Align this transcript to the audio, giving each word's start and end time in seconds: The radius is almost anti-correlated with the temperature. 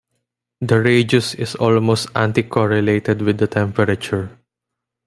The 0.61 0.81
radius 0.81 1.35
is 1.35 1.53
almost 1.53 2.09
anti-correlated 2.15 3.21
with 3.21 3.37
the 3.37 3.45
temperature. 3.45 4.35